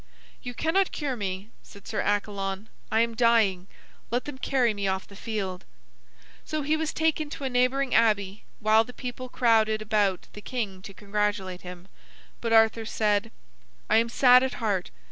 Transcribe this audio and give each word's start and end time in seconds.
"You 0.41 0.55
cannot 0.55 0.91
cure 0.91 1.15
me," 1.15 1.51
said 1.61 1.87
Sir 1.87 2.01
Accalon. 2.01 2.69
"I 2.91 3.01
am 3.01 3.13
dying. 3.13 3.67
Let 4.09 4.25
them 4.25 4.39
carry 4.39 4.73
me 4.73 4.87
off 4.87 5.07
the 5.07 5.15
field." 5.15 5.63
So 6.43 6.63
he 6.63 6.75
was 6.75 6.91
taken 6.91 7.29
to 7.29 7.43
a 7.43 7.49
neighboring 7.51 7.93
abbey, 7.93 8.43
while 8.59 8.83
the 8.83 8.93
people 8.93 9.29
crowded 9.29 9.79
about 9.79 10.25
the 10.33 10.41
king 10.41 10.81
to 10.81 10.95
congratulate 10.95 11.61
him, 11.61 11.87
but 12.41 12.51
Arthur 12.51 12.83
said: 12.83 13.29
"I 13.91 13.97
am 13.97 14.09
sad 14.09 14.41
at 14.41 14.53
heart. 14.55 14.89